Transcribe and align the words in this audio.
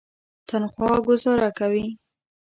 تنخوا 0.47 0.93
ګوزاره 1.05 1.49
کوي. 1.57 1.85